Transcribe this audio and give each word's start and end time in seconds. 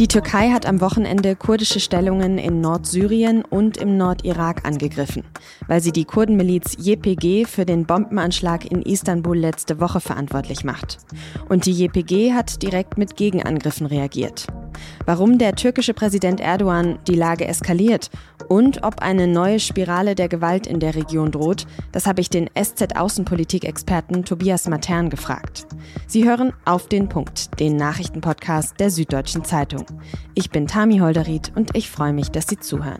Die 0.00 0.08
Türkei 0.08 0.48
hat 0.48 0.64
am 0.64 0.80
Wochenende 0.80 1.36
kurdische 1.36 1.78
Stellungen 1.78 2.38
in 2.38 2.62
Nordsyrien 2.62 3.44
und 3.44 3.76
im 3.76 3.98
Nordirak 3.98 4.66
angegriffen, 4.66 5.24
weil 5.68 5.82
sie 5.82 5.92
die 5.92 6.06
Kurdenmiliz 6.06 6.74
JPG 6.78 7.44
für 7.44 7.66
den 7.66 7.84
Bombenanschlag 7.84 8.64
in 8.64 8.80
Istanbul 8.80 9.36
letzte 9.36 9.78
Woche 9.78 10.00
verantwortlich 10.00 10.64
macht. 10.64 10.96
Und 11.50 11.66
die 11.66 11.72
JPG 11.72 12.32
hat 12.32 12.62
direkt 12.62 12.96
mit 12.96 13.16
Gegenangriffen 13.16 13.84
reagiert. 13.84 14.46
Warum 15.06 15.38
der 15.38 15.54
türkische 15.54 15.94
Präsident 15.94 16.40
Erdogan 16.40 16.98
die 17.06 17.14
Lage 17.14 17.46
eskaliert 17.46 18.10
und 18.48 18.82
ob 18.82 19.00
eine 19.02 19.26
neue 19.26 19.60
Spirale 19.60 20.14
der 20.14 20.28
Gewalt 20.28 20.66
in 20.66 20.80
der 20.80 20.94
Region 20.94 21.30
droht, 21.30 21.66
das 21.92 22.06
habe 22.06 22.20
ich 22.20 22.30
den 22.30 22.48
SZ-Außenpolitik-Experten 22.54 24.24
Tobias 24.24 24.68
Matern 24.68 25.10
gefragt. 25.10 25.66
Sie 26.06 26.28
hören 26.28 26.52
auf 26.64 26.88
den 26.88 27.08
Punkt, 27.08 27.60
den 27.60 27.76
Nachrichtenpodcast 27.76 28.78
der 28.78 28.90
Süddeutschen 28.90 29.44
Zeitung. 29.44 29.86
Ich 30.34 30.50
bin 30.50 30.66
Tami 30.66 30.98
Holderried 30.98 31.52
und 31.54 31.76
ich 31.76 31.90
freue 31.90 32.12
mich, 32.12 32.30
dass 32.30 32.46
Sie 32.48 32.58
zuhören. 32.58 32.98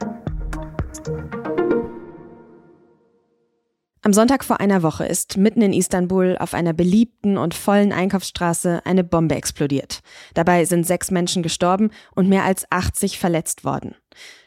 Am 4.03 4.15
Sonntag 4.15 4.45
vor 4.45 4.61
einer 4.61 4.83
Woche 4.83 5.05
ist 5.05 5.37
mitten 5.37 5.61
in 5.61 5.75
Istanbul 5.75 6.39
auf 6.39 6.55
einer 6.55 6.73
beliebten 6.73 7.37
und 7.37 7.53
vollen 7.53 7.93
Einkaufsstraße 7.93 8.81
eine 8.87 9.05
Bombe 9.05 9.35
explodiert. 9.35 10.01
Dabei 10.33 10.65
sind 10.65 10.87
sechs 10.87 11.11
Menschen 11.11 11.43
gestorben 11.43 11.91
und 12.15 12.27
mehr 12.27 12.45
als 12.45 12.65
80 12.71 13.19
verletzt 13.19 13.63
worden. 13.63 13.95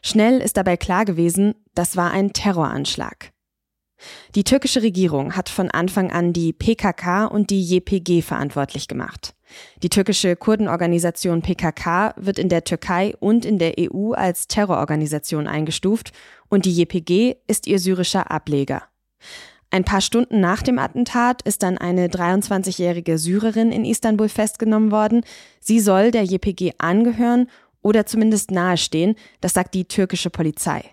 Schnell 0.02 0.40
ist 0.40 0.58
dabei 0.58 0.76
klar 0.76 1.06
gewesen, 1.06 1.54
das 1.76 1.96
war 1.96 2.10
ein 2.10 2.34
Terroranschlag. 2.34 3.32
Die 4.34 4.44
türkische 4.44 4.82
Regierung 4.82 5.36
hat 5.36 5.50
von 5.50 5.70
Anfang 5.70 6.12
an 6.12 6.34
die 6.34 6.52
PKK 6.52 7.26
und 7.26 7.52
die 7.52 7.64
JPG 7.64 8.24
verantwortlich 8.24 8.88
gemacht. 8.88 9.36
Die 9.84 9.90
türkische 9.90 10.36
Kurdenorganisation 10.36 11.44
PKK 11.44 12.16
wird 12.18 12.40
in 12.40 12.50
der 12.50 12.64
Türkei 12.64 13.14
und 13.20 13.46
in 13.46 13.60
der 13.60 13.76
EU 13.80 14.14
als 14.14 14.48
Terrororganisation 14.48 15.48
eingestuft 15.48 16.12
und 16.50 16.66
die 16.66 16.76
JPG 16.76 17.36
ist 17.46 17.68
ihr 17.68 17.78
syrischer 17.78 18.32
Ableger. 18.32 18.82
Ein 19.74 19.86
paar 19.86 20.02
Stunden 20.02 20.40
nach 20.40 20.62
dem 20.62 20.78
Attentat 20.78 21.42
ist 21.42 21.64
dann 21.64 21.80
eine 21.80 22.08
23-jährige 22.08 23.18
Syrerin 23.18 23.72
in 23.72 23.86
Istanbul 23.86 24.30
festgenommen 24.30 24.92
worden. 24.92 25.26
Sie 25.60 25.80
soll 25.80 26.12
der 26.12 26.26
JPG 26.26 26.74
angehören 26.78 27.50
oder 27.82 28.06
zumindest 28.06 28.52
nahestehen, 28.52 29.16
das 29.42 29.54
sagt 29.54 29.74
die 29.74 29.86
türkische 29.86 30.30
Polizei. 30.30 30.84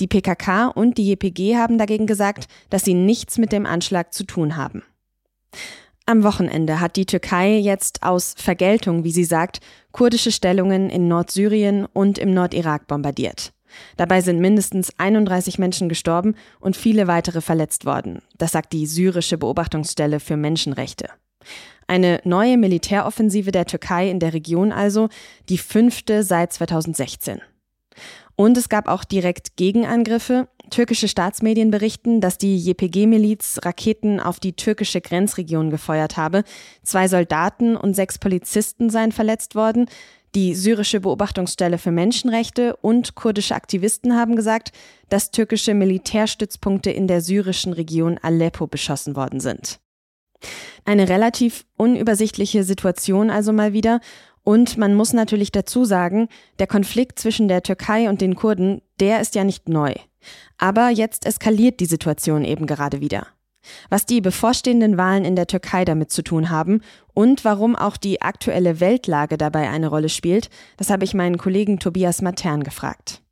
Die 0.00 0.06
PKK 0.06 0.66
und 0.66 0.98
die 0.98 1.08
JPG 1.08 1.56
haben 1.56 1.78
dagegen 1.78 2.06
gesagt, 2.06 2.46
dass 2.68 2.84
sie 2.84 2.92
nichts 2.92 3.38
mit 3.38 3.52
dem 3.52 3.64
Anschlag 3.64 4.12
zu 4.12 4.24
tun 4.24 4.54
haben. 4.54 4.82
Am 6.04 6.22
Wochenende 6.22 6.78
hat 6.78 6.96
die 6.96 7.06
Türkei 7.06 7.56
jetzt 7.56 8.02
aus 8.02 8.34
Vergeltung, 8.36 9.02
wie 9.02 9.12
sie 9.12 9.24
sagt, 9.24 9.60
kurdische 9.92 10.30
Stellungen 10.30 10.90
in 10.90 11.08
Nordsyrien 11.08 11.86
und 11.86 12.18
im 12.18 12.34
Nordirak 12.34 12.86
bombardiert. 12.86 13.54
Dabei 13.96 14.20
sind 14.20 14.40
mindestens 14.40 14.92
31 14.98 15.58
Menschen 15.58 15.88
gestorben 15.88 16.34
und 16.60 16.76
viele 16.76 17.06
weitere 17.06 17.40
verletzt 17.40 17.84
worden. 17.84 18.22
Das 18.38 18.52
sagt 18.52 18.72
die 18.72 18.86
syrische 18.86 19.38
Beobachtungsstelle 19.38 20.20
für 20.20 20.36
Menschenrechte. 20.36 21.08
Eine 21.86 22.20
neue 22.24 22.56
Militäroffensive 22.56 23.50
der 23.50 23.66
Türkei 23.66 24.10
in 24.10 24.20
der 24.20 24.32
Region 24.32 24.70
also, 24.70 25.08
die 25.48 25.58
fünfte 25.58 26.22
seit 26.22 26.52
2016. 26.52 27.40
Und 28.36 28.56
es 28.56 28.68
gab 28.68 28.88
auch 28.88 29.04
direkt 29.04 29.56
Gegenangriffe. 29.56 30.48
Türkische 30.70 31.08
Staatsmedien 31.08 31.70
berichten, 31.70 32.20
dass 32.20 32.38
die 32.38 32.56
JPG-Miliz 32.56 33.60
Raketen 33.62 34.20
auf 34.20 34.40
die 34.40 34.54
türkische 34.54 35.00
Grenzregion 35.00 35.70
gefeuert 35.70 36.16
habe. 36.16 36.44
Zwei 36.82 37.08
Soldaten 37.08 37.76
und 37.76 37.94
sechs 37.94 38.18
Polizisten 38.18 38.88
seien 38.90 39.12
verletzt 39.12 39.54
worden. 39.54 39.86
Die 40.34 40.54
syrische 40.54 41.00
Beobachtungsstelle 41.00 41.76
für 41.76 41.90
Menschenrechte 41.90 42.76
und 42.76 43.16
kurdische 43.16 43.56
Aktivisten 43.56 44.16
haben 44.16 44.36
gesagt, 44.36 44.70
dass 45.08 45.32
türkische 45.32 45.74
Militärstützpunkte 45.74 46.90
in 46.90 47.08
der 47.08 47.20
syrischen 47.20 47.72
Region 47.72 48.16
Aleppo 48.22 48.68
beschossen 48.68 49.16
worden 49.16 49.40
sind. 49.40 49.80
Eine 50.84 51.08
relativ 51.08 51.66
unübersichtliche 51.76 52.62
Situation 52.64 53.30
also 53.30 53.52
mal 53.52 53.72
wieder. 53.72 54.00
Und 54.42 54.78
man 54.78 54.94
muss 54.94 55.12
natürlich 55.12 55.52
dazu 55.52 55.84
sagen, 55.84 56.28
der 56.58 56.66
Konflikt 56.66 57.18
zwischen 57.18 57.48
der 57.48 57.62
Türkei 57.62 58.08
und 58.08 58.20
den 58.20 58.36
Kurden, 58.36 58.80
der 59.00 59.20
ist 59.20 59.34
ja 59.34 59.44
nicht 59.44 59.68
neu. 59.68 59.94
Aber 60.58 60.88
jetzt 60.88 61.26
eskaliert 61.26 61.80
die 61.80 61.86
Situation 61.86 62.44
eben 62.44 62.66
gerade 62.66 63.00
wieder 63.00 63.26
was 63.88 64.06
die 64.06 64.20
bevorstehenden 64.20 64.96
Wahlen 64.96 65.24
in 65.24 65.36
der 65.36 65.46
Türkei 65.46 65.84
damit 65.84 66.10
zu 66.10 66.22
tun 66.22 66.50
haben 66.50 66.82
und 67.14 67.44
warum 67.44 67.76
auch 67.76 67.96
die 67.96 68.22
aktuelle 68.22 68.80
Weltlage 68.80 69.36
dabei 69.36 69.68
eine 69.68 69.88
Rolle 69.88 70.08
spielt, 70.08 70.50
das 70.76 70.90
habe 70.90 71.04
ich 71.04 71.14
meinen 71.14 71.38
Kollegen 71.38 71.78
Tobias 71.78 72.22
Matern 72.22 72.62
gefragt. 72.62 73.22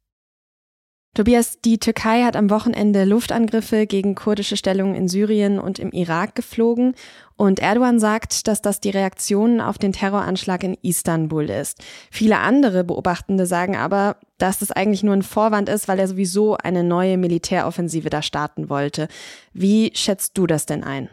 Tobias, 1.19 1.61
die 1.61 1.79
Türkei 1.79 2.23
hat 2.23 2.37
am 2.37 2.49
Wochenende 2.49 3.05
Luftangriffe 3.05 3.89
gegen 3.89 4.15
kurdische 4.15 4.57
Stellungen 4.57 4.95
in 4.95 5.09
Syrien 5.09 5.59
und 5.59 5.81
im 5.81 5.91
Irak 5.91 6.37
geflogen 6.37 6.95
und 7.35 7.59
Erdogan 7.59 7.99
sagt, 7.99 8.47
dass 8.47 8.63
das 8.63 8.79
die 8.79 8.91
Reaktion 8.91 9.61
auf 9.61 9.79
den 9.79 9.93
Terroranschlag 9.93 10.63
in 10.63 10.75
Istanbul 10.81 11.51
ist. 11.51 11.83
Viele 12.13 12.39
andere 12.39 12.85
Beobachtende 12.85 13.47
sagen 13.47 13.75
aber, 13.75 14.15
dass 14.39 14.61
das 14.61 14.71
eigentlich 14.71 15.03
nur 15.03 15.13
ein 15.13 15.25
Vorwand 15.25 15.69
ist, 15.69 15.89
weil 15.89 15.99
er 15.99 16.07
sowieso 16.07 16.57
eine 16.57 16.85
neue 16.85 17.19
Militäroffensive 17.19 18.11
da 18.11 18.23
starten 18.23 18.69
wollte. 18.71 19.09
Wie 19.53 19.91
schätzt 19.95 20.39
du 20.39 20.47
das 20.47 20.67
denn 20.67 20.85
ein? 20.85 21.09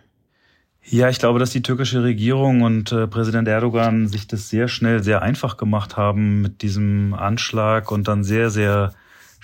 Ja, 0.83 1.09
ich 1.09 1.17
glaube, 1.17 1.39
dass 1.39 1.49
die 1.49 1.63
türkische 1.63 2.03
Regierung 2.03 2.61
und 2.61 2.91
äh, 2.91 3.07
Präsident 3.07 3.47
Erdogan 3.47 4.07
sich 4.07 4.27
das 4.27 4.49
sehr 4.49 4.67
schnell, 4.67 5.01
sehr 5.01 5.23
einfach 5.23 5.57
gemacht 5.57 5.97
haben 5.97 6.43
mit 6.43 6.61
diesem 6.61 7.15
Anschlag 7.15 7.91
und 7.91 8.07
dann 8.07 8.23
sehr, 8.23 8.51
sehr 8.51 8.93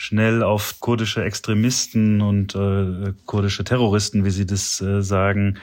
schnell 0.01 0.41
auf 0.41 0.79
kurdische 0.79 1.23
Extremisten 1.23 2.21
und 2.21 2.55
äh, 2.55 3.13
kurdische 3.27 3.63
Terroristen, 3.63 4.25
wie 4.25 4.31
sie 4.31 4.47
das 4.47 4.81
äh, 4.81 5.03
sagen, 5.03 5.59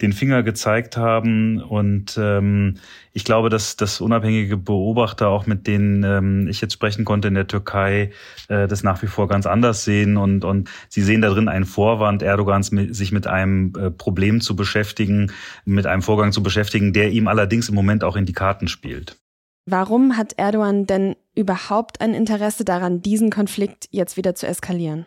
den 0.00 0.12
Finger 0.12 0.44
gezeigt 0.44 0.96
haben. 0.96 1.60
Und 1.60 2.16
ähm, 2.16 2.76
ich 3.12 3.24
glaube, 3.24 3.48
dass, 3.48 3.74
dass 3.74 4.00
unabhängige 4.00 4.56
Beobachter, 4.56 5.26
auch 5.26 5.46
mit 5.46 5.66
denen 5.66 6.04
ähm, 6.04 6.46
ich 6.46 6.60
jetzt 6.60 6.74
sprechen 6.74 7.04
konnte 7.04 7.26
in 7.26 7.34
der 7.34 7.48
Türkei, 7.48 8.12
äh, 8.46 8.68
das 8.68 8.84
nach 8.84 9.02
wie 9.02 9.08
vor 9.08 9.26
ganz 9.26 9.46
anders 9.46 9.82
sehen. 9.82 10.16
Und, 10.16 10.44
und 10.44 10.70
sie 10.88 11.02
sehen 11.02 11.20
darin 11.20 11.48
einen 11.48 11.64
Vorwand 11.64 12.22
Erdogans, 12.22 12.70
mit, 12.70 12.94
sich 12.94 13.10
mit 13.10 13.26
einem 13.26 13.72
äh, 13.76 13.90
Problem 13.90 14.40
zu 14.40 14.54
beschäftigen, 14.54 15.32
mit 15.64 15.86
einem 15.86 16.02
Vorgang 16.02 16.30
zu 16.30 16.44
beschäftigen, 16.44 16.92
der 16.92 17.10
ihm 17.10 17.26
allerdings 17.26 17.68
im 17.68 17.74
Moment 17.74 18.04
auch 18.04 18.14
in 18.14 18.24
die 18.24 18.34
Karten 18.34 18.68
spielt. 18.68 19.16
Warum 19.66 20.16
hat 20.16 20.34
Erdogan 20.36 20.86
denn 20.86 21.16
überhaupt 21.34 22.00
ein 22.00 22.14
Interesse 22.14 22.64
daran, 22.64 23.02
diesen 23.02 23.30
Konflikt 23.30 23.88
jetzt 23.90 24.16
wieder 24.16 24.34
zu 24.34 24.46
eskalieren? 24.46 25.06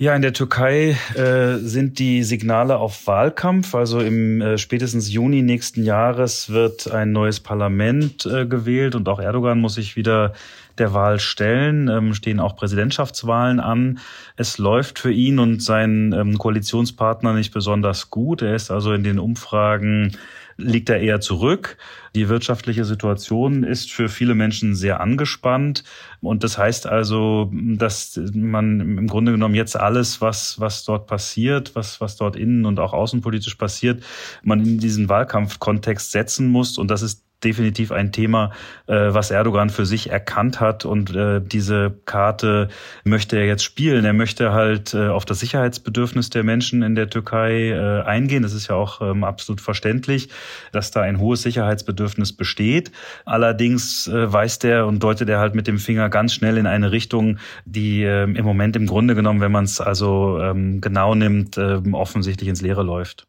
Ja, 0.00 0.14
in 0.14 0.22
der 0.22 0.32
Türkei 0.32 0.96
äh, 1.16 1.56
sind 1.56 1.98
die 1.98 2.22
Signale 2.22 2.76
auf 2.76 3.08
Wahlkampf. 3.08 3.74
Also 3.74 3.98
im 3.98 4.40
äh, 4.40 4.56
spätestens 4.56 5.12
Juni 5.12 5.42
nächsten 5.42 5.82
Jahres 5.82 6.50
wird 6.50 6.88
ein 6.88 7.10
neues 7.10 7.40
Parlament 7.40 8.24
äh, 8.24 8.46
gewählt 8.46 8.94
und 8.94 9.08
auch 9.08 9.18
Erdogan 9.18 9.60
muss 9.60 9.74
sich 9.74 9.96
wieder 9.96 10.34
der 10.78 10.94
Wahl 10.94 11.18
stellen. 11.18 11.88
Ähm, 11.88 12.14
stehen 12.14 12.38
auch 12.38 12.54
Präsidentschaftswahlen 12.54 13.58
an. 13.58 13.98
Es 14.36 14.58
läuft 14.58 15.00
für 15.00 15.10
ihn 15.10 15.40
und 15.40 15.64
seinen 15.64 16.12
ähm, 16.12 16.38
Koalitionspartner 16.38 17.32
nicht 17.32 17.52
besonders 17.52 18.08
gut. 18.08 18.40
Er 18.42 18.54
ist 18.54 18.70
also 18.70 18.92
in 18.92 19.02
den 19.02 19.18
Umfragen 19.18 20.16
liegt 20.58 20.90
er 20.90 21.00
eher 21.00 21.20
zurück. 21.20 21.78
Die 22.14 22.28
wirtschaftliche 22.28 22.84
Situation 22.84 23.62
ist 23.62 23.92
für 23.92 24.08
viele 24.08 24.34
Menschen 24.34 24.74
sehr 24.74 25.00
angespannt. 25.00 25.84
Und 26.20 26.42
das 26.42 26.58
heißt 26.58 26.86
also, 26.86 27.50
dass 27.52 28.20
man 28.34 28.80
im 28.80 29.06
Grunde 29.06 29.32
genommen 29.32 29.54
jetzt 29.54 29.76
alles, 29.76 30.20
was, 30.20 30.58
was 30.58 30.84
dort 30.84 31.06
passiert, 31.06 31.76
was, 31.76 32.00
was 32.00 32.16
dort 32.16 32.34
innen 32.34 32.66
und 32.66 32.80
auch 32.80 32.92
außenpolitisch 32.92 33.54
passiert, 33.54 34.02
man 34.42 34.60
in 34.60 34.78
diesen 34.78 35.08
Wahlkampfkontext 35.08 36.10
setzen 36.10 36.48
muss. 36.48 36.76
Und 36.76 36.90
das 36.90 37.02
ist 37.02 37.27
definitiv 37.44 37.92
ein 37.92 38.12
Thema, 38.12 38.50
äh, 38.86 38.94
was 38.94 39.30
Erdogan 39.30 39.70
für 39.70 39.86
sich 39.86 40.10
erkannt 40.10 40.60
hat 40.60 40.84
und 40.84 41.14
äh, 41.14 41.40
diese 41.40 41.94
Karte 42.04 42.68
möchte 43.04 43.36
er 43.36 43.46
jetzt 43.46 43.62
spielen. 43.62 44.04
Er 44.04 44.12
möchte 44.12 44.52
halt 44.52 44.94
äh, 44.94 45.08
auf 45.08 45.24
das 45.24 45.40
Sicherheitsbedürfnis 45.40 46.30
der 46.30 46.42
Menschen 46.42 46.82
in 46.82 46.94
der 46.94 47.08
Türkei 47.10 47.70
äh, 47.70 48.02
eingehen. 48.02 48.42
Das 48.42 48.52
ist 48.52 48.68
ja 48.68 48.74
auch 48.74 49.00
ähm, 49.00 49.22
absolut 49.22 49.60
verständlich, 49.60 50.28
dass 50.72 50.90
da 50.90 51.02
ein 51.02 51.20
hohes 51.20 51.42
Sicherheitsbedürfnis 51.42 52.32
besteht. 52.32 52.90
Allerdings 53.24 54.08
äh, 54.08 54.32
weist 54.32 54.64
er 54.64 54.86
und 54.86 55.02
deutet 55.02 55.28
er 55.28 55.38
halt 55.38 55.54
mit 55.54 55.66
dem 55.68 55.78
Finger 55.78 56.08
ganz 56.08 56.34
schnell 56.34 56.56
in 56.56 56.66
eine 56.66 56.90
Richtung, 56.90 57.38
die 57.64 58.02
äh, 58.02 58.24
im 58.24 58.44
Moment 58.44 58.74
im 58.74 58.86
Grunde 58.86 59.14
genommen, 59.14 59.40
wenn 59.40 59.52
man 59.52 59.64
es 59.64 59.80
also 59.80 60.40
ähm, 60.40 60.80
genau 60.80 61.14
nimmt, 61.14 61.56
äh, 61.56 61.80
offensichtlich 61.92 62.48
ins 62.48 62.62
Leere 62.62 62.82
läuft. 62.82 63.27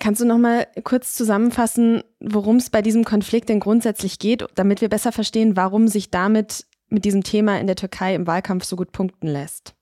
Kannst 0.00 0.20
du 0.20 0.26
noch 0.26 0.38
mal 0.38 0.66
kurz 0.84 1.14
zusammenfassen, 1.14 2.02
worum 2.20 2.56
es 2.56 2.70
bei 2.70 2.82
diesem 2.82 3.04
Konflikt 3.04 3.48
denn 3.48 3.60
grundsätzlich 3.60 4.18
geht, 4.18 4.44
damit 4.54 4.80
wir 4.80 4.88
besser 4.88 5.12
verstehen, 5.12 5.56
warum 5.56 5.88
sich 5.88 6.10
damit 6.10 6.66
mit 6.88 7.04
diesem 7.04 7.22
Thema 7.22 7.58
in 7.60 7.66
der 7.66 7.76
Türkei 7.76 8.14
im 8.14 8.26
Wahlkampf 8.26 8.64
so 8.64 8.76
gut 8.76 8.92
punkten 8.92 9.28
lässt? 9.28 9.74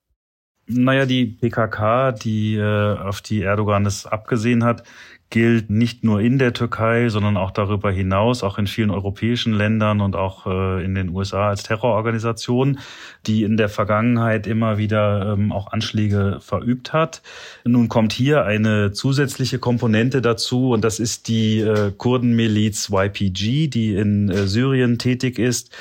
Naja, 0.69 1.07
die 1.07 1.27
PKK, 1.27 2.11
die 2.11 2.57
äh, 2.57 2.99
auf 2.99 3.21
die 3.21 3.43
Erdogan 3.43 3.87
es 3.87 4.05
abgesehen 4.05 4.65
hat, 4.65 4.83
gilt 5.31 5.71
nicht 5.71 6.05
nur 6.05 6.21
in 6.21 6.39
der 6.39 6.53
Türkei, 6.53 7.09
sondern 7.09 7.37
auch 7.37 7.51
darüber 7.51 7.91
hinaus, 7.91 8.43
auch 8.43 8.59
in 8.59 8.67
vielen 8.67 8.91
europäischen 8.91 9.53
Ländern 9.53 10.01
und 10.01 10.15
auch 10.15 10.47
äh, 10.47 10.85
in 10.85 10.95
den 10.95 11.09
USA 11.09 11.49
als 11.49 11.65
Terrororganisation, 11.65 12.79
die 13.27 13.43
in 13.43 13.57
der 13.57 13.69
Vergangenheit 13.69 14.47
immer 14.47 14.79
wieder 14.79 15.33
ähm, 15.33 15.51
auch 15.51 15.73
Anschläge 15.73 16.39
verübt 16.41 16.93
hat. 16.93 17.23
Nun 17.65 17.89
kommt 17.89 18.13
hier 18.13 18.45
eine 18.45 18.93
zusätzliche 18.93 19.59
Komponente 19.59 20.23
dazu 20.23 20.71
und 20.71 20.85
das 20.85 21.01
ist 21.01 21.27
die 21.27 21.59
äh, 21.61 21.93
Kurdenmiliz 21.97 22.91
YPG, 22.91 23.67
die 23.67 23.97
in 23.97 24.29
äh, 24.29 24.47
Syrien 24.47 24.99
tätig 24.99 25.41
ist, 25.41 25.73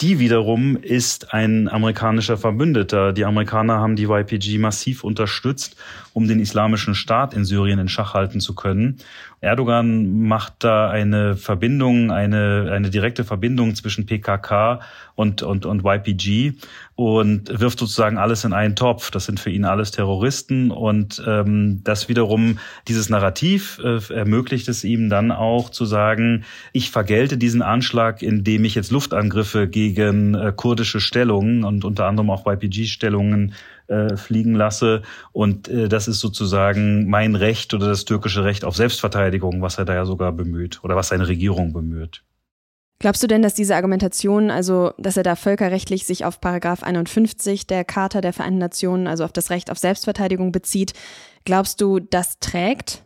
die 0.00 0.18
wiederum 0.18 0.78
ist 0.78 1.34
ein 1.34 1.68
amerikanischer 1.68 2.38
Verbündeter. 2.38 3.12
Die 3.12 3.26
Amerikaner 3.26 3.80
haben 3.80 3.96
die 3.96 4.06
YPG 4.06 4.56
massiv 4.56 5.04
unterstützt, 5.04 5.76
um 6.12 6.26
den 6.26 6.40
islamischen 6.40 6.94
Staat 6.94 7.34
in 7.34 7.44
Syrien 7.44 7.78
in 7.78 7.88
Schach 7.88 8.14
halten 8.14 8.40
zu 8.40 8.54
können. 8.54 8.98
Erdogan 9.42 10.28
macht 10.28 10.54
da 10.58 10.90
eine 10.90 11.34
Verbindung, 11.34 12.10
eine, 12.10 12.70
eine 12.72 12.90
direkte 12.90 13.24
Verbindung 13.24 13.74
zwischen 13.74 14.04
PKK 14.04 14.80
und, 15.14 15.42
und, 15.42 15.64
und 15.64 15.82
YPG 15.84 16.52
und 16.94 17.58
wirft 17.58 17.78
sozusagen 17.78 18.18
alles 18.18 18.44
in 18.44 18.52
einen 18.52 18.76
Topf. 18.76 19.10
Das 19.10 19.24
sind 19.24 19.40
für 19.40 19.48
ihn 19.48 19.64
alles 19.64 19.92
Terroristen 19.92 20.70
und 20.70 21.22
ähm, 21.26 21.80
das 21.84 22.10
wiederum, 22.10 22.58
dieses 22.86 23.08
Narrativ 23.08 23.80
äh, 23.82 24.12
ermöglicht 24.12 24.68
es 24.68 24.84
ihm 24.84 25.08
dann 25.08 25.32
auch 25.32 25.70
zu 25.70 25.86
sagen, 25.86 26.44
ich 26.74 26.90
vergelte 26.90 27.38
diesen 27.38 27.62
Anschlag, 27.62 28.20
indem 28.20 28.66
ich 28.66 28.74
jetzt 28.74 28.90
Luftangriffe 28.90 29.68
gegen 29.68 30.34
äh, 30.34 30.52
kurdische 30.54 31.00
Stellungen 31.00 31.64
und 31.64 31.86
unter 31.86 32.04
anderem 32.04 32.28
auch 32.28 32.46
YPG-Stellungen 32.46 33.54
äh, 33.90 34.16
fliegen 34.16 34.54
lasse. 34.54 35.02
Und 35.32 35.68
äh, 35.68 35.88
das 35.88 36.08
ist 36.08 36.20
sozusagen 36.20 37.08
mein 37.10 37.34
Recht 37.34 37.74
oder 37.74 37.88
das 37.88 38.04
türkische 38.04 38.44
Recht 38.44 38.64
auf 38.64 38.76
Selbstverteidigung, 38.76 39.60
was 39.62 39.78
er 39.78 39.84
da 39.84 39.94
ja 39.94 40.04
sogar 40.04 40.32
bemüht 40.32 40.80
oder 40.82 40.96
was 40.96 41.08
seine 41.08 41.28
Regierung 41.28 41.72
bemüht. 41.72 42.22
Glaubst 43.00 43.22
du 43.22 43.26
denn, 43.26 43.40
dass 43.40 43.54
diese 43.54 43.74
Argumentation, 43.74 44.50
also 44.50 44.92
dass 44.98 45.16
er 45.16 45.22
da 45.22 45.34
völkerrechtlich 45.34 46.04
sich 46.04 46.26
auf 46.26 46.40
Paragraph 46.40 46.82
51 46.82 47.66
der 47.66 47.84
Charta 47.84 48.20
der 48.20 48.34
Vereinten 48.34 48.58
Nationen, 48.58 49.06
also 49.06 49.24
auf 49.24 49.32
das 49.32 49.50
Recht 49.50 49.70
auf 49.70 49.78
Selbstverteidigung 49.78 50.52
bezieht, 50.52 50.92
glaubst 51.44 51.80
du, 51.80 51.98
das 51.98 52.38
trägt? 52.40 53.02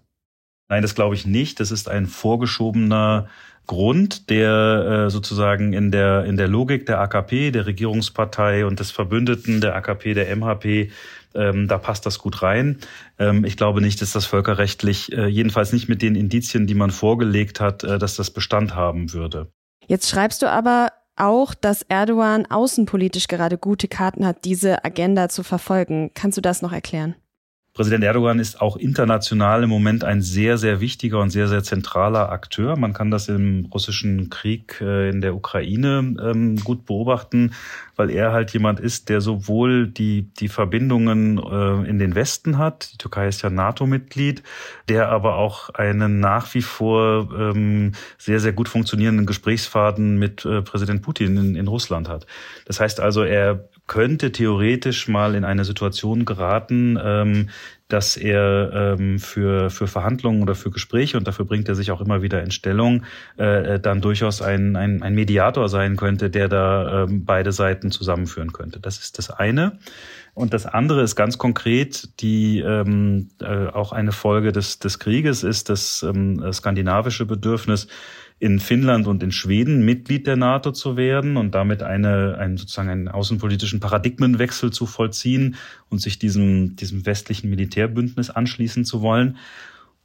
Nein, 0.68 0.82
das 0.82 0.94
glaube 0.94 1.14
ich 1.14 1.26
nicht. 1.26 1.60
Das 1.60 1.70
ist 1.70 1.88
ein 1.88 2.06
vorgeschobener 2.06 3.28
Grund, 3.66 4.30
der 4.30 5.06
äh, 5.06 5.10
sozusagen 5.10 5.72
in 5.72 5.90
der, 5.90 6.24
in 6.24 6.36
der 6.36 6.48
Logik 6.48 6.86
der 6.86 7.00
AKP, 7.00 7.50
der 7.50 7.66
Regierungspartei 7.66 8.66
und 8.66 8.80
des 8.80 8.90
Verbündeten 8.90 9.60
der 9.60 9.74
AKP, 9.74 10.14
der 10.14 10.34
MHP, 10.36 10.90
ähm, 11.34 11.68
da 11.68 11.78
passt 11.78 12.06
das 12.06 12.18
gut 12.18 12.42
rein. 12.42 12.78
Ähm, 13.18 13.44
ich 13.44 13.56
glaube 13.56 13.80
nicht, 13.80 14.00
dass 14.02 14.12
das 14.12 14.26
völkerrechtlich, 14.26 15.12
äh, 15.12 15.26
jedenfalls 15.26 15.72
nicht 15.72 15.88
mit 15.88 16.02
den 16.02 16.14
Indizien, 16.14 16.66
die 16.66 16.74
man 16.74 16.90
vorgelegt 16.90 17.60
hat, 17.60 17.84
äh, 17.84 17.98
dass 17.98 18.16
das 18.16 18.30
Bestand 18.30 18.74
haben 18.74 19.12
würde. 19.12 19.50
Jetzt 19.86 20.08
schreibst 20.08 20.42
du 20.42 20.50
aber 20.50 20.92
auch, 21.16 21.54
dass 21.54 21.82
Erdogan 21.82 22.46
außenpolitisch 22.46 23.28
gerade 23.28 23.58
gute 23.58 23.88
Karten 23.88 24.26
hat, 24.26 24.44
diese 24.44 24.84
Agenda 24.84 25.28
zu 25.28 25.42
verfolgen. 25.42 26.10
Kannst 26.14 26.36
du 26.36 26.42
das 26.42 26.62
noch 26.62 26.72
erklären? 26.72 27.14
Präsident 27.74 28.04
Erdogan 28.04 28.38
ist 28.38 28.60
auch 28.60 28.76
international 28.76 29.64
im 29.64 29.68
Moment 29.68 30.04
ein 30.04 30.22
sehr, 30.22 30.58
sehr 30.58 30.80
wichtiger 30.80 31.18
und 31.18 31.30
sehr, 31.30 31.48
sehr 31.48 31.64
zentraler 31.64 32.30
Akteur. 32.30 32.76
Man 32.76 32.92
kann 32.92 33.10
das 33.10 33.28
im 33.28 33.66
russischen 33.74 34.30
Krieg 34.30 34.80
äh, 34.80 35.10
in 35.10 35.20
der 35.20 35.34
Ukraine 35.34 36.14
ähm, 36.22 36.54
gut 36.62 36.86
beobachten, 36.86 37.52
weil 37.96 38.10
er 38.10 38.32
halt 38.32 38.52
jemand 38.52 38.78
ist, 38.78 39.08
der 39.08 39.20
sowohl 39.20 39.88
die, 39.88 40.28
die 40.38 40.46
Verbindungen 40.46 41.38
äh, 41.38 41.88
in 41.90 41.98
den 41.98 42.14
Westen 42.14 42.58
hat, 42.58 42.92
die 42.92 42.98
Türkei 42.98 43.26
ist 43.26 43.42
ja 43.42 43.50
NATO-Mitglied, 43.50 44.44
der 44.88 45.08
aber 45.08 45.34
auch 45.34 45.70
einen 45.70 46.20
nach 46.20 46.54
wie 46.54 46.62
vor 46.62 47.28
ähm, 47.36 47.90
sehr, 48.18 48.38
sehr 48.38 48.52
gut 48.52 48.68
funktionierenden 48.68 49.26
Gesprächsfaden 49.26 50.16
mit 50.16 50.44
äh, 50.44 50.62
Präsident 50.62 51.02
Putin 51.02 51.36
in, 51.36 51.56
in 51.56 51.66
Russland 51.66 52.08
hat. 52.08 52.24
Das 52.66 52.78
heißt 52.78 53.00
also, 53.00 53.24
er 53.24 53.68
könnte 53.86 54.32
theoretisch 54.32 55.08
mal 55.08 55.34
in 55.34 55.44
eine 55.44 55.64
Situation 55.64 56.24
geraten, 56.24 56.98
ähm, 57.02 57.50
dass 57.88 58.16
er 58.16 58.96
ähm, 58.98 59.18
für, 59.18 59.68
für 59.68 59.86
Verhandlungen 59.86 60.42
oder 60.42 60.54
für 60.54 60.70
Gespräche, 60.70 61.18
und 61.18 61.28
dafür 61.28 61.44
bringt 61.44 61.68
er 61.68 61.74
sich 61.74 61.90
auch 61.90 62.00
immer 62.00 62.22
wieder 62.22 62.42
in 62.42 62.50
Stellung, 62.50 63.02
äh, 63.36 63.78
dann 63.78 64.00
durchaus 64.00 64.40
ein, 64.40 64.74
ein, 64.76 65.02
ein 65.02 65.14
Mediator 65.14 65.68
sein 65.68 65.96
könnte, 65.96 66.30
der 66.30 66.48
da 66.48 67.04
ähm, 67.04 67.24
beide 67.26 67.52
Seiten 67.52 67.90
zusammenführen 67.90 68.52
könnte. 68.52 68.80
Das 68.80 68.98
ist 68.98 69.18
das 69.18 69.30
eine. 69.30 69.78
Und 70.32 70.54
das 70.54 70.66
andere 70.66 71.02
ist 71.02 71.14
ganz 71.14 71.38
konkret, 71.38 72.20
die 72.20 72.60
ähm, 72.60 73.28
äh, 73.40 73.66
auch 73.68 73.92
eine 73.92 74.12
Folge 74.12 74.50
des, 74.50 74.78
des 74.78 74.98
Krieges 74.98 75.44
ist 75.44 75.68
das 75.68 76.02
ähm, 76.02 76.52
skandinavische 76.52 77.26
Bedürfnis, 77.26 77.86
in 78.44 78.60
Finnland 78.60 79.06
und 79.06 79.22
in 79.22 79.32
Schweden 79.32 79.86
Mitglied 79.86 80.26
der 80.26 80.36
NATO 80.36 80.70
zu 80.70 80.98
werden 80.98 81.38
und 81.38 81.54
damit 81.54 81.82
eine, 81.82 82.36
einen, 82.36 82.58
sozusagen 82.58 82.90
einen 82.90 83.08
außenpolitischen 83.08 83.80
Paradigmenwechsel 83.80 84.70
zu 84.70 84.84
vollziehen 84.84 85.56
und 85.88 86.02
sich 86.02 86.18
diesem, 86.18 86.76
diesem 86.76 87.06
westlichen 87.06 87.48
Militärbündnis 87.48 88.28
anschließen 88.28 88.84
zu 88.84 89.00
wollen. 89.00 89.38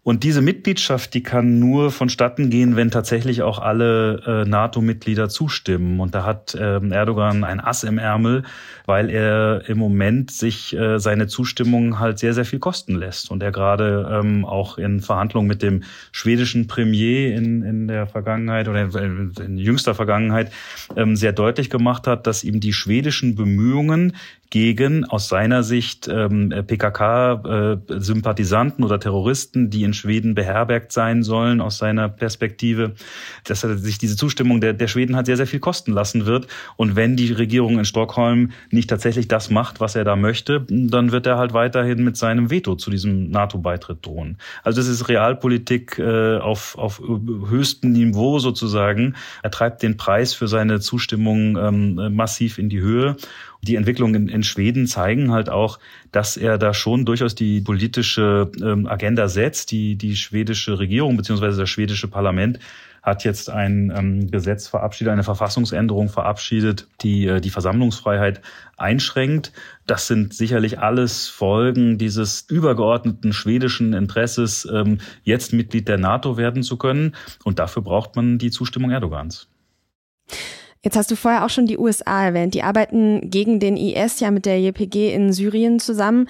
Und 0.02 0.24
diese 0.24 0.42
Mitgliedschaft, 0.42 1.14
die 1.14 1.24
kann 1.24 1.60
nur 1.60 1.92
vonstatten 1.92 2.50
gehen, 2.50 2.78
wenn 2.78 2.90
tatsächlich 2.90 3.42
auch 3.42 3.60
alle 3.60 4.22
äh, 4.26 4.50
NATO-Mitglieder 4.50 5.28
zustimmen. 5.28 6.00
Und 6.00 6.16
da 6.16 6.24
hat 6.24 6.58
ähm, 6.60 6.94
Erdogan 6.94 7.44
ein 7.44 7.60
Ass 7.60 7.84
im 7.84 7.98
Ärmel, 7.98 8.44
weil 8.86 9.10
er 9.10 9.68
im 9.68 9.78
Moment 9.78 10.32
sich 10.32 10.74
äh, 10.76 11.00
seine 11.00 11.28
Zustimmung 11.28 12.00
halt 12.00 12.18
sehr, 12.18 12.34
sehr 12.34 12.46
viel 12.46 12.60
kosten 12.60 12.96
lässt. 12.96 13.30
Und 13.30 13.44
er 13.44 13.52
gerade 13.52 14.22
ähm, 14.24 14.46
auch 14.46 14.78
in 14.78 15.02
Verhandlungen 15.02 15.50
mit 15.50 15.62
dem 15.62 15.84
schwedischen 16.14 16.68
Premier 16.68 17.36
in, 17.36 17.62
in 17.62 17.88
der 17.90 18.08
Vergangenheit 18.08 18.70
oder 18.70 18.84
in, 18.84 19.34
in 19.38 19.58
jüngster 19.58 19.96
Vergangenheit 19.96 20.50
ähm, 20.96 21.18
sehr 21.18 21.34
deutlich 21.34 21.70
gemacht 21.70 22.08
hat, 22.08 22.26
dass 22.26 22.46
ihm 22.46 22.62
die 22.62 22.74
schwedischen 22.74 23.36
Bemühungen 23.36 24.16
gegen 24.50 25.06
aus 25.06 25.28
seiner 25.28 25.62
Sicht 25.64 26.08
ähm, 26.08 26.50
PKK-Sympathisanten 26.50 28.84
äh, 28.84 28.86
oder 28.86 29.00
Terroristen, 29.00 29.70
die 29.70 29.84
in 29.84 29.94
Schweden 29.94 30.34
beherbergt 30.34 30.92
sein 30.92 31.22
sollen, 31.22 31.62
aus 31.62 31.78
seiner 31.78 32.10
Perspektive, 32.10 32.96
dass 33.44 33.64
er 33.64 33.78
sich 33.78 34.00
diese 34.00 34.16
Zustimmung 34.16 34.60
der, 34.60 34.74
der 34.74 34.88
Schweden 34.88 35.16
hat 35.16 35.28
sehr, 35.28 35.38
sehr 35.38 35.46
viel 35.46 35.60
kosten 35.60 35.92
lassen 35.92 36.26
wird. 36.26 36.48
Und 36.78 36.96
wenn 36.96 37.16
die 37.16 37.32
Regierung 37.32 37.78
in 37.78 37.86
Stockholm 37.86 38.50
nicht 38.72 38.90
tatsächlich 38.90 39.28
das 39.28 39.52
macht, 39.52 39.80
was 39.80 39.96
er 39.96 40.04
da 40.04 40.16
möchte, 40.16 40.66
dann 40.70 41.12
wird 41.12 41.28
er 41.28 41.38
halt 41.38 41.54
weiterhin 41.54 42.04
mit 42.04 42.18
seinem 42.18 42.50
Veto 42.50 42.74
zu 42.76 42.90
diesem 42.90 43.30
NATO-Beitritt 43.30 44.04
drohen. 44.06 44.38
Also 44.64 44.82
das 44.82 44.88
ist 44.88 45.10
Realpolitik 45.10 46.00
äh, 46.00 46.38
auf, 46.38 46.76
auf 46.78 47.00
höchstem 47.00 47.92
Niveau 47.92 48.40
sozusagen. 48.40 49.16
Er 49.44 49.52
treibt 49.52 49.84
den 49.84 49.98
Preis 49.98 50.34
für 50.34 50.48
seine 50.48 50.80
Zustimmung 50.80 51.58
ähm, 51.58 52.16
massiv 52.16 52.58
in 52.58 52.70
die 52.70 52.82
Höhe. 52.82 53.18
Die 53.62 53.76
Entwicklungen 53.76 54.16
in, 54.16 54.30
in, 54.30 54.39
Schweden 54.44 54.88
zeigen 54.88 55.32
halt 55.32 55.50
auch, 55.50 55.80
dass 56.12 56.38
er 56.38 56.58
da 56.58 56.74
schon 56.74 57.06
durchaus 57.06 57.36
die 57.36 57.62
politische 57.62 58.52
ähm, 58.62 58.88
Agenda 58.88 59.28
setzt. 59.28 59.72
Die, 59.72 59.96
die 59.96 60.16
schwedische 60.16 60.80
Regierung 60.80 61.18
beziehungsweise 61.18 61.62
das 61.62 61.70
schwedische 61.70 62.08
Parlament 62.08 62.60
hat 63.02 63.24
jetzt 63.24 63.50
ein 63.50 63.94
ähm, 63.96 64.32
Gesetz 64.32 64.68
verabschiedet, 64.68 65.14
eine 65.14 65.24
Verfassungsänderung 65.24 66.10
verabschiedet, 66.10 66.88
die 67.02 67.28
äh, 67.28 67.42
die 67.42 67.50
Versammlungsfreiheit 67.50 68.42
einschränkt. 68.78 69.52
Das 69.86 70.08
sind 70.08 70.34
sicherlich 70.34 70.80
alles 70.80 71.28
Folgen 71.28 71.98
dieses 71.98 72.42
übergeordneten 72.50 73.34
schwedischen 73.34 73.94
Interesses, 73.94 74.68
ähm, 74.72 75.00
jetzt 75.24 75.54
Mitglied 75.54 75.88
der 75.88 75.98
NATO 75.98 76.38
werden 76.38 76.64
zu 76.64 76.78
können. 76.78 77.16
Und 77.44 77.60
dafür 77.60 77.82
braucht 77.82 78.16
man 78.16 78.38
die 78.38 78.52
Zustimmung 78.52 78.92
Erdogans. 78.92 79.48
Jetzt 80.84 80.96
hast 80.96 81.12
du 81.12 81.16
vorher 81.16 81.46
auch 81.46 81.50
schon 81.50 81.66
die 81.66 81.78
USA 81.78 82.26
erwähnt. 82.26 82.54
Die 82.54 82.64
arbeiten 82.64 83.30
gegen 83.30 83.60
den 83.60 83.76
IS 83.76 84.20
ja 84.22 84.32
mit 84.32 84.46
der 84.46 84.62
JPG 84.62 85.14
in 85.14 85.34
Syrien 85.34 85.80
zusammen. 85.80 86.28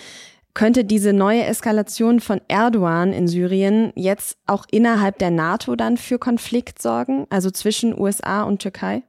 Könnte 0.55 0.83
diese 0.83 1.13
neue 1.13 1.43
Eskalation 1.45 2.19
von 2.19 2.41
Erdogan 2.47 3.13
in 3.13 3.27
Syrien 3.27 3.93
jetzt 3.95 4.37
auch 4.47 4.65
innerhalb 4.71 5.19
der 5.19 5.29
NATO 5.29 5.75
dann 5.75 5.97
für 5.97 6.17
Konflikt 6.17 6.81
sorgen, 6.81 7.27
also 7.29 7.51
zwischen 7.51 7.97
USA 7.97 8.41
und 8.43 8.61
Türkei? 8.61 9.03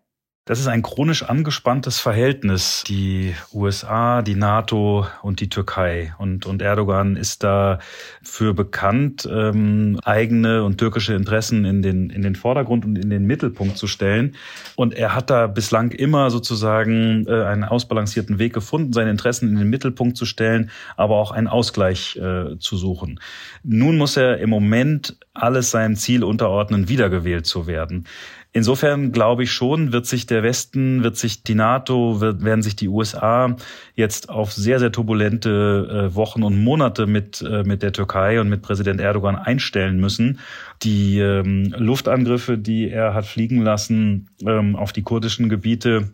Das 0.47 0.59
ist 0.59 0.69
ein 0.69 0.83
chronisch 0.83 1.23
angespanntes 1.23 2.01
Verhältnis, 2.01 2.83
die 2.89 3.35
USA, 3.53 4.23
die 4.23 4.35
NATO 4.35 5.07
und 5.23 5.41
die 5.41 5.51
Türkei. 5.51 6.15
Und, 6.17 6.47
und 6.47 6.63
Erdogan 6.63 7.17
ist 7.17 7.45
dafür 7.45 8.55
bekannt, 8.55 9.29
ähm, 9.31 10.01
eigene 10.03 10.65
und 10.65 10.79
türkische 10.79 11.13
Interessen 11.13 11.67
in 11.67 11.83
den, 11.83 12.09
in 12.09 12.23
den 12.23 12.35
Vordergrund 12.35 12.87
und 12.87 12.97
in 12.97 13.11
den 13.11 13.27
Mittelpunkt 13.27 13.77
zu 13.77 13.87
stellen. 13.87 14.35
Und 14.77 14.95
er 14.95 15.15
hat 15.15 15.29
da 15.29 15.47
bislang 15.47 15.91
immer 15.91 16.31
sozusagen 16.31 17.27
äh, 17.29 17.45
einen 17.45 17.65
ausbalancierten 17.65 18.39
Weg 18.39 18.55
gefunden, 18.55 18.95
seine 18.95 19.11
Interessen 19.11 19.51
in 19.51 19.57
den 19.57 19.69
Mittelpunkt 19.69 20.17
zu 20.17 20.25
stellen, 20.25 20.71
aber 20.97 21.17
auch 21.17 21.33
einen 21.33 21.49
Ausgleich 21.49 22.17
äh, 22.17 22.59
zu 22.59 22.79
suchen. 22.79 23.21
Nun 23.63 23.99
muss 23.99 24.17
er 24.17 24.39
im 24.39 24.49
Moment 24.49 25.19
alles 25.35 25.71
seinem 25.71 25.97
Ziel 25.97 26.25
unterordnen, 26.25 26.89
wiedergewählt 26.89 27.47
zu 27.47 27.67
werden. 27.67 28.07
Insofern 28.53 29.13
glaube 29.13 29.45
ich 29.45 29.53
schon, 29.53 29.93
wird 29.93 30.07
sich 30.07 30.27
der 30.27 30.43
Westen, 30.43 31.05
wird 31.05 31.17
sich 31.17 31.45
die 31.45 31.55
NATO, 31.55 32.21
wird, 32.21 32.43
werden 32.43 32.63
sich 32.63 32.75
die 32.75 32.89
USA 32.89 33.55
jetzt 33.95 34.29
auf 34.29 34.53
sehr, 34.53 34.81
sehr 34.81 34.91
turbulente 34.91 36.09
äh, 36.11 36.15
Wochen 36.17 36.43
und 36.43 36.61
Monate 36.63 37.07
mit, 37.07 37.43
äh, 37.43 37.63
mit 37.63 37.83
der 37.83 37.93
Türkei 37.93 38.41
und 38.41 38.49
mit 38.49 38.63
Präsident 38.63 39.01
Erdogan 39.01 39.37
einstellen 39.37 40.01
müssen. 40.01 40.41
Die 40.83 41.21
ähm, 41.21 41.73
Luftangriffe, 41.79 42.59
die 42.59 42.91
er 42.91 43.15
hat 43.15 43.27
fliegen 43.27 43.63
lassen 43.63 44.31
ähm, 44.45 44.75
auf 44.75 44.93
die 44.93 45.03
kurdischen 45.03 45.49
Gebiete, 45.49 46.09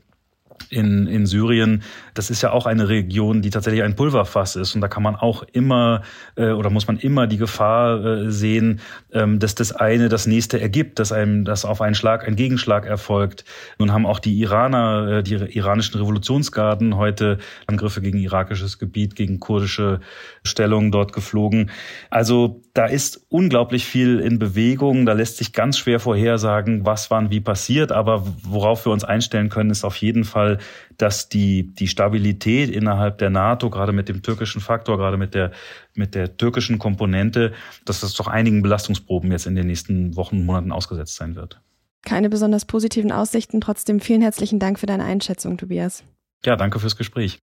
in, 0.71 1.07
in 1.07 1.27
Syrien, 1.27 1.83
das 2.15 2.31
ist 2.31 2.43
ja 2.43 2.53
auch 2.53 2.67
eine 2.67 2.89
Region, 2.89 3.43
die 3.43 3.51
tatsächlich 3.51 3.83
ein 3.83 3.97
Pulverfass 3.97 4.57
ist. 4.57 4.75
Und 4.75 4.81
da 4.81 4.89
kann 4.89 5.03
man 5.03 5.17
auch 5.17 5.43
immer 5.53 6.03
äh, 6.37 6.51
oder 6.51 6.71
muss 6.71 6.87
man 6.87 6.99
immer 6.99 7.27
die 7.27 7.37
Gefahr 7.37 8.05
äh, 8.05 8.31
sehen, 8.31 8.81
ähm, 9.13 9.39
dass 9.39 9.55
das 9.55 9.73
eine 9.73 10.09
das 10.09 10.27
nächste 10.27 10.61
ergibt, 10.61 10.99
dass 10.99 11.13
einem 11.13 11.45
das 11.45 11.65
auf 11.65 11.81
einen 11.81 11.95
Schlag 11.95 12.27
ein 12.27 12.37
Gegenschlag 12.37 12.87
erfolgt. 12.87 13.45
Nun 13.79 13.93
haben 13.93 14.07
auch 14.07 14.19
die 14.19 14.39
Iraner, 14.39 15.19
äh, 15.19 15.23
die 15.23 15.35
iranischen 15.35 15.99
Revolutionsgarden 16.01 16.97
heute 16.97 17.39
Angriffe 17.67 18.01
gegen 18.01 18.19
irakisches 18.19 18.79
Gebiet, 18.79 19.17
gegen 19.17 19.41
kurdische 19.41 20.01
Stellungen 20.45 20.91
dort 20.91 21.13
geflogen. 21.13 21.71
Also 22.11 22.63
da 22.75 22.87
ist 22.87 23.27
unglaublich 23.29 23.85
viel 23.87 24.21
in 24.21 24.39
Bewegung. 24.39 25.07
Da 25.07 25.13
lässt 25.13 25.39
sich 25.39 25.53
ganz 25.53 25.79
schwer 25.79 26.01
vorhersagen, 26.01 26.85
was 26.85 27.11
wann 27.11 27.31
wie 27.31 27.41
passiert. 27.41 27.93
Aber 27.93 28.23
worauf 28.43 28.87
wir 28.87 28.93
uns 28.93 29.05
einstellen 29.05 29.49
können, 29.49 29.71
ist 29.71 29.85
auf 29.85 29.97
jeden 29.97 30.25
Fall 30.25 30.46
Fall, 30.47 30.59
dass 30.97 31.29
die, 31.29 31.75
die 31.75 31.89
Stabilität 31.89 32.71
innerhalb 32.71 33.19
der 33.19 33.31
NATO, 33.31 33.71
gerade 33.71 33.93
mit 33.93 34.09
dem 34.09 34.23
türkischen 34.23 34.61
Faktor, 34.61 34.97
gerade 34.99 35.17
mit 35.17 35.35
der, 35.35 35.53
mit 35.95 36.15
der 36.15 36.37
türkischen 36.37 36.79
Komponente, 36.79 37.53
dass 37.85 38.01
das 38.01 38.15
doch 38.15 38.29
einigen 38.29 38.63
Belastungsproben 38.63 39.31
jetzt 39.33 39.47
in 39.47 39.55
den 39.55 39.67
nächsten 39.67 40.17
Wochen, 40.17 40.45
Monaten 40.45 40.73
ausgesetzt 40.73 41.17
sein 41.17 41.35
wird. 41.35 41.61
Keine 42.05 42.29
besonders 42.29 42.65
positiven 42.65 43.11
Aussichten. 43.11 43.61
Trotzdem 43.61 44.01
vielen 44.01 44.23
herzlichen 44.23 44.59
Dank 44.59 44.79
für 44.79 44.87
deine 44.87 45.05
Einschätzung, 45.05 45.59
Tobias. 45.59 46.05
Ja, 46.45 46.57
danke 46.57 46.79
fürs 46.79 46.97
Gespräch. 46.97 47.41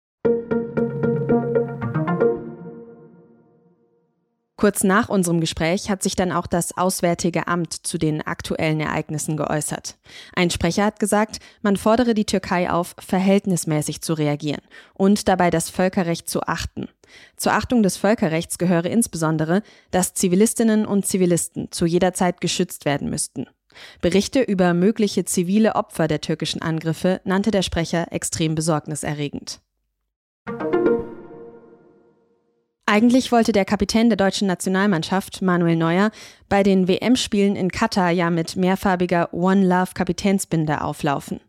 Kurz 4.64 4.86
nach 4.86 5.10
unserem 5.10 5.42
Gespräch 5.42 5.90
hat 5.90 6.02
sich 6.02 6.16
dann 6.16 6.32
auch 6.32 6.48
das 6.48 6.78
Auswärtige 6.78 7.50
Amt 7.50 7.74
zu 7.86 7.98
den 7.98 8.22
aktuellen 8.22 8.80
Ereignissen 8.80 9.36
geäußert. 9.36 9.98
Ein 10.38 10.52
Sprecher 10.52 10.86
hat 10.86 11.02
gesagt, 11.02 11.40
man 11.62 11.76
fordere 11.76 12.14
die 12.14 12.24
Türkei 12.24 12.72
auf, 12.72 12.96
verhältnismäßig 12.98 14.00
zu 14.00 14.14
reagieren 14.14 14.62
und 14.94 15.28
dabei 15.28 15.50
das 15.50 15.70
Völkerrecht 15.70 16.30
zu 16.30 16.44
achten. 16.44 16.88
Zur 17.36 17.52
Achtung 17.52 17.84
des 17.84 17.98
Völkerrechts 17.98 18.58
gehöre 18.58 18.86
insbesondere, 18.86 19.64
dass 19.92 20.14
Zivilistinnen 20.14 20.86
und 20.86 21.06
Zivilisten 21.06 21.70
zu 21.74 21.86
jeder 21.86 22.14
Zeit 22.14 22.40
geschützt 22.40 22.86
werden 22.86 23.10
müssten. 23.10 23.48
Berichte 24.00 24.42
über 24.42 24.74
mögliche 24.74 25.26
zivile 25.26 25.76
Opfer 25.76 26.08
der 26.08 26.22
türkischen 26.22 26.62
Angriffe 26.62 27.20
nannte 27.26 27.52
der 27.52 27.64
Sprecher 27.64 28.14
extrem 28.14 28.56
besorgniserregend. 28.56 29.60
Eigentlich 32.86 33.32
wollte 33.32 33.54
der 33.54 33.64
Kapitän 33.64 34.10
der 34.10 34.18
deutschen 34.18 34.46
Nationalmannschaft, 34.48 35.42
Manuel 35.42 35.78
Neuer, 35.78 36.12
bei 36.50 36.64
den 36.64 36.90
WM-Spielen 36.90 37.56
in 37.56 37.72
Katar 37.72 38.12
ja 38.12 38.30
mit 38.30 38.58
mehrfarbiger 38.58 39.34
One 39.34 39.66
Love 39.66 39.92
Kapitänsbinde 39.94 40.82
auflaufen. 40.82 41.40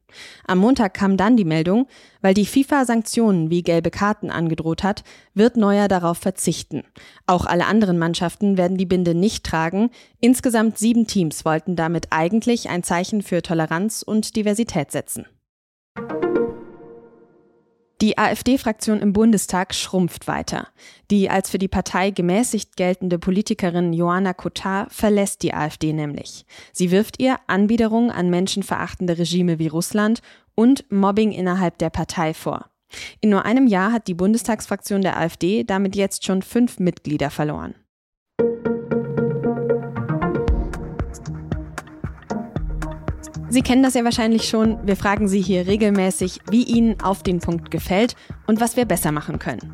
Am 0.46 0.58
Montag 0.58 0.94
kam 0.94 1.16
dann 1.16 1.36
die 1.36 1.44
Meldung, 1.44 1.88
weil 2.20 2.34
die 2.34 2.46
FIFA 2.46 2.84
Sanktionen 2.84 3.50
wie 3.50 3.62
gelbe 3.64 3.90
Karten 3.90 4.30
angedroht 4.30 4.84
hat, 4.84 5.02
wird 5.34 5.56
Neuer 5.56 5.88
darauf 5.88 6.18
verzichten. 6.18 6.84
Auch 7.26 7.46
alle 7.46 7.66
anderen 7.66 7.98
Mannschaften 7.98 8.56
werden 8.56 8.76
die 8.76 8.86
Binde 8.86 9.16
nicht 9.16 9.44
tragen. 9.44 9.90
Insgesamt 10.20 10.78
sieben 10.78 11.08
Teams 11.08 11.44
wollten 11.44 11.74
damit 11.74 12.08
eigentlich 12.10 12.68
ein 12.68 12.84
Zeichen 12.84 13.22
für 13.22 13.42
Toleranz 13.42 14.02
und 14.02 14.36
Diversität 14.36 14.92
setzen. 14.92 15.26
Die 18.04 18.18
AfD-Fraktion 18.18 19.00
im 19.00 19.14
Bundestag 19.14 19.75
schrumpft 19.75 20.26
weiter. 20.26 20.68
Die 21.11 21.30
als 21.30 21.49
für 21.49 21.56
die 21.56 21.68
Partei 21.68 22.11
gemäßigt 22.11 22.76
geltende 22.76 23.18
Politikerin 23.18 23.94
Joanna 23.94 24.34
Kotar 24.34 24.88
verlässt 24.90 25.42
die 25.42 25.54
AfD 25.54 25.94
nämlich. 25.94 26.44
Sie 26.70 26.90
wirft 26.90 27.18
ihr 27.18 27.37
Anbiederung 27.46 28.11
an 28.11 28.28
menschenverachtende 28.28 29.16
Regime 29.16 29.58
wie 29.58 29.68
Russland 29.68 30.20
und 30.54 30.84
Mobbing 30.92 31.32
innerhalb 31.32 31.78
der 31.78 31.88
Partei 31.88 32.34
vor. 32.34 32.66
In 33.23 33.30
nur 33.30 33.46
einem 33.46 33.66
Jahr 33.66 33.90
hat 33.90 34.06
die 34.06 34.12
Bundestagsfraktion 34.12 35.00
der 35.00 35.16
AfD 35.16 35.64
damit 35.64 35.96
jetzt 35.96 36.26
schon 36.26 36.42
fünf 36.42 36.78
Mitglieder 36.78 37.30
verloren. 37.30 37.75
Sie 43.54 43.62
kennen 43.62 43.84
das 43.84 43.94
ja 43.94 44.02
wahrscheinlich 44.02 44.49
schon. 44.49 44.84
Wir 44.84 44.96
fragen 44.96 45.28
Sie 45.28 45.40
hier 45.40 45.68
regelmäßig, 45.68 46.40
wie 46.50 46.64
Ihnen 46.64 47.00
auf 47.00 47.23
den 47.23 47.38
Punkt 47.38 47.70
gefällt 47.70 48.16
und 48.49 48.61
was 48.61 48.76
wir 48.76 48.84
besser 48.84 49.12
machen 49.12 49.38
können. 49.38 49.73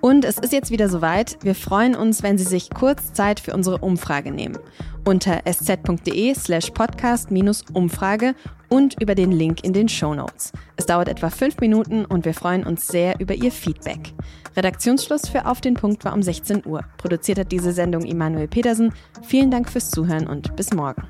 Und 0.00 0.24
es 0.24 0.38
ist 0.38 0.52
jetzt 0.52 0.70
wieder 0.70 0.88
soweit. 0.88 1.36
Wir 1.42 1.56
freuen 1.56 1.96
uns, 1.96 2.22
wenn 2.22 2.38
Sie 2.38 2.44
sich 2.44 2.70
kurz 2.70 3.14
Zeit 3.14 3.40
für 3.40 3.52
unsere 3.52 3.78
Umfrage 3.78 4.30
nehmen. 4.30 4.56
Unter 5.04 5.40
sz.de 5.44 6.34
slash 6.36 6.70
podcast-umfrage 6.70 8.36
und 8.68 9.02
über 9.02 9.16
den 9.16 9.32
Link 9.32 9.64
in 9.64 9.72
den 9.72 9.88
Show 9.88 10.14
Notes. 10.14 10.52
Es 10.76 10.86
dauert 10.86 11.08
etwa 11.08 11.28
fünf 11.28 11.58
Minuten 11.58 12.04
und 12.04 12.26
wir 12.26 12.34
freuen 12.34 12.62
uns 12.62 12.86
sehr 12.86 13.18
über 13.18 13.34
Ihr 13.34 13.50
Feedback. 13.50 14.14
Redaktionsschluss 14.56 15.28
für 15.28 15.46
Auf 15.46 15.60
den 15.60 15.74
Punkt 15.74 16.04
war 16.04 16.14
um 16.14 16.22
16 16.22 16.64
Uhr. 16.64 16.84
Produziert 16.96 17.40
hat 17.40 17.50
diese 17.50 17.72
Sendung 17.72 18.04
Immanuel 18.04 18.46
Petersen. 18.46 18.94
Vielen 19.24 19.50
Dank 19.50 19.68
fürs 19.68 19.90
Zuhören 19.90 20.28
und 20.28 20.54
bis 20.54 20.72
morgen. 20.72 21.02